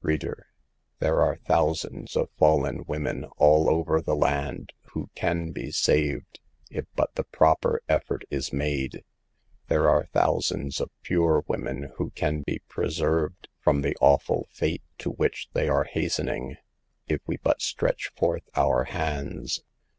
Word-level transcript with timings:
Reader, 0.00 0.46
there 1.00 1.20
are 1.20 1.36
thousands 1.44 2.16
of 2.16 2.30
fallen 2.38 2.84
women 2.86 3.24
all 3.36 3.68
over 3.68 4.00
the 4.00 4.16
land 4.16 4.72
who 4.94 5.10
can 5.14 5.50
be 5.52 5.70
saved, 5.70 6.40
if 6.70 6.86
but 6.96 7.14
the 7.16 7.24
proper 7.24 7.82
effort 7.86 8.24
is 8.30 8.50
made. 8.50 9.04
There 9.68 9.90
are 9.90 10.06
thousands 10.06 10.80
of 10.80 10.90
pure 11.02 11.44
women 11.46 11.92
who 11.98 12.08
can 12.12 12.40
be 12.40 12.60
pre 12.66 12.90
served 12.90 13.48
from 13.62 13.82
the 13.82 13.94
awful 14.00 14.48
fate 14.50 14.84
to 15.00 15.10
which 15.10 15.50
they 15.52 15.68
are 15.68 15.84
hastening, 15.84 16.56
if 17.06 17.20
we 17.26 17.36
but 17.36 17.60
stretch 17.60 18.10
forth 18.16 18.48
our 18.56 18.84
hands. 18.84 19.60